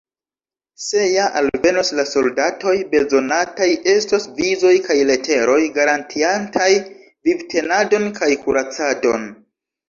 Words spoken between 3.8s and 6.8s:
estos vizoj kaj leteroj garantiantaj